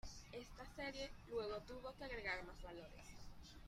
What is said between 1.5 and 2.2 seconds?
tuvo que